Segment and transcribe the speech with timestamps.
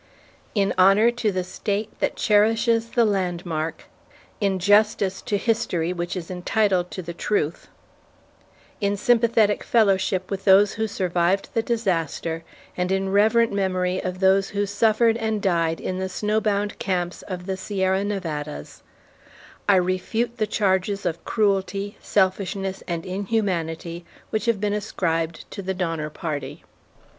[0.55, 3.83] In honor to the State that cherishes the landmark;
[4.39, 7.67] in justice to history which is entitled to the truth;
[8.81, 12.43] in sympathetic fellowship with those who survived the disaster;
[12.75, 17.21] and in reverent memory of those who suffered and died in the snow bound camps
[17.27, 18.81] of the Sierra Nevadas,
[19.69, 25.75] I refute the charges of cruelty, selfishness, and inhumanity which have been ascribed to the
[25.75, 26.63] Donner Party.